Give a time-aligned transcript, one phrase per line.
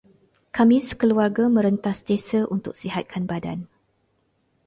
[0.57, 3.59] Kami sekeluarga merentas desa untuk sihatkan badan.